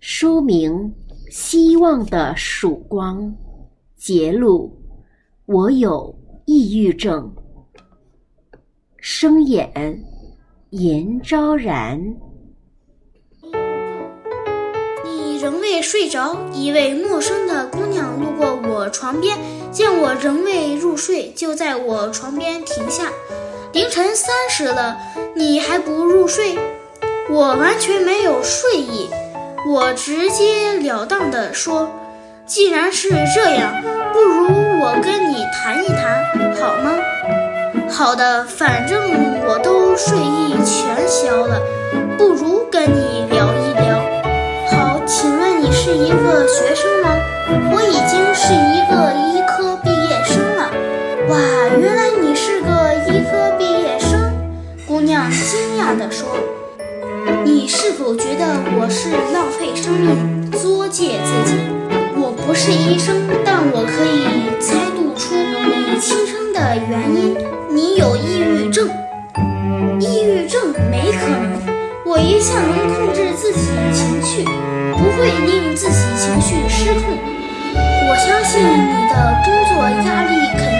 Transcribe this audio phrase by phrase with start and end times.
[0.00, 0.94] 书名
[1.30, 3.20] 《希望的曙光》，
[3.96, 4.78] 节录：
[5.44, 7.34] 我有抑郁症。
[8.96, 10.04] 声演：
[10.70, 12.16] 严昭然。
[15.04, 19.36] 你仍未睡着，一位陌生的姑娘路过我床边，
[19.72, 23.12] 见我仍未入睡，就在我床边停下。
[23.72, 24.96] 凌晨三时了，
[25.34, 26.56] 你还不入睡？
[27.28, 29.08] 我完全没有睡意，
[29.66, 31.90] 我直截了当地说
[32.46, 34.46] ：“既然是这样，不如
[34.80, 36.92] 我跟你谈一谈，好吗
[37.90, 39.02] ？”“好的，反正
[39.46, 41.60] 我都睡意全消了，
[42.16, 44.00] 不如跟你聊一聊。
[44.70, 47.10] ”“好，请问你是一个学生吗
[47.74, 50.70] ？”“我已经是一个医科毕业生了。
[51.28, 51.36] ”“哇，
[51.76, 54.32] 原来你是个医科毕业生！”
[54.86, 56.28] 姑娘惊讶地说。
[57.44, 58.44] 你是否觉得
[58.78, 61.56] 我是浪费生命、作践自己？
[62.16, 67.36] 我不是医生，但我可以猜度出你轻生的原因。
[67.70, 68.88] 你有抑郁症。
[70.00, 71.60] 抑郁症没可能，
[72.06, 74.44] 我一向能控制自己情绪，
[74.92, 77.18] 不会令自己情绪失控。
[77.74, 80.77] 我相信你的工作压力肯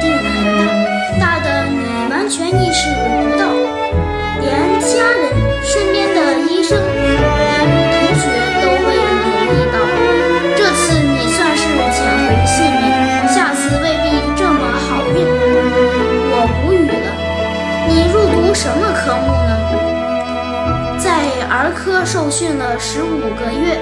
[21.69, 23.79] 儿科受训了十五个月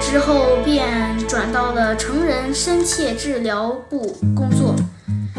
[0.00, 0.88] 之后，便
[1.28, 4.74] 转到了成人深切治疗部工作。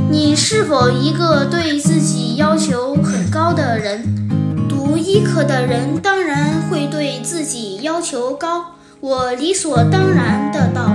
[0.08, 4.04] 你是否一个对自己要求很高的人？
[4.70, 10.92] 读医科的人当然会对自己要求高，我理所当然的道。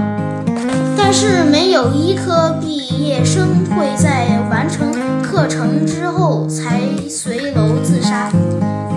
[0.97, 8.31] 但是没有医科毕业生会在完成课程之后才随楼自杀，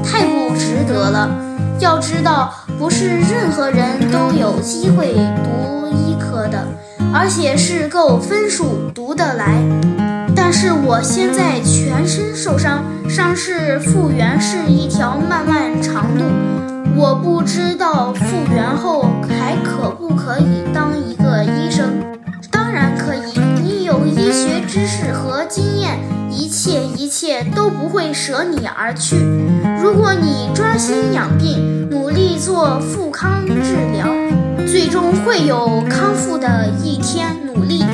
[0.04, 1.42] 太不值得了。
[1.80, 5.14] 要知道，不是任何人都有机会
[5.44, 6.66] 读医科的，
[7.14, 9.62] 而且是够分数读得来。
[10.36, 16.24] 但是我现在全身受伤，伤势复原是一条漫漫长路。
[16.98, 18.22] 我不知道复
[18.54, 21.86] 原后还可不可以当一个医生。
[22.50, 26.00] 当然可以，你有医学知识和经验，
[26.30, 26.55] 一切
[27.06, 29.16] 一切都不会舍你而去。
[29.80, 34.08] 如果你专心养病，努力做复康治疗，
[34.66, 37.28] 最终会有康复的一天。
[37.46, 37.85] 努力。